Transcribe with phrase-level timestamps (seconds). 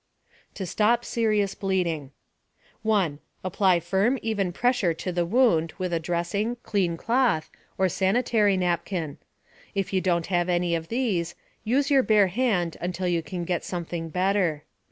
[0.55, 2.09] TO STOP SERIOUS BLEEDING
[2.81, 3.19] 1.
[3.43, 9.19] Apply firm, even pressure to the wound with a dressing, clean cloth, or sanitary napkin.
[9.75, 13.63] If you don't have any of these, use your bare hand until you can get
[13.63, 14.63] something better.